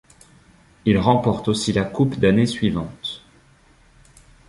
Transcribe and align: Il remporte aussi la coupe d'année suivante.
Il 0.85 0.97
remporte 0.97 1.47
aussi 1.47 1.73
la 1.73 1.83
coupe 1.83 2.17
d'année 2.19 2.47
suivante. 2.47 3.21